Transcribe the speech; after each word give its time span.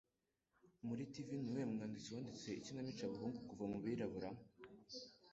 Muri 0.87 1.03
Tv 1.13 1.27
Nuwuhe 1.39 1.63
mwanditsi 1.71 2.09
wanditse 2.15 2.47
Ikinamico 2.59 3.01
Abahungu 3.05 3.37
Kuva 3.49 3.63
Mubirabura 3.71 4.29